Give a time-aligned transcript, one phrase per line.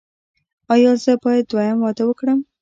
[0.73, 2.39] ایا زه باید دویم واده وکړم؟